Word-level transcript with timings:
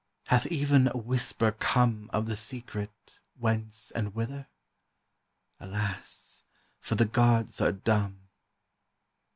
Hath 0.29 0.47
even 0.47 0.87
a 0.87 0.97
whisper 0.97 1.51
come 1.51 2.09
Of 2.11 2.25
the 2.25 2.35
secret, 2.35 3.19
Whence 3.37 3.91
and 3.91 4.15
Whither? 4.15 4.47
Alas! 5.59 6.43
for 6.79 6.95
the 6.95 7.05
gods 7.05 7.61
are 7.61 7.71
dumb. 7.71 8.27